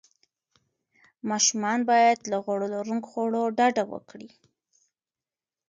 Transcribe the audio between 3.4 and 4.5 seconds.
ډډه وکړي.